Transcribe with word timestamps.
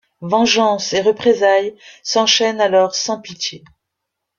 Vengeances 0.21 0.93
et 0.93 1.01
représailles 1.03 1.75
s'enchainent 2.01 2.59
alors 2.59 2.95
sans 2.95 3.21
pitié. 3.21 3.63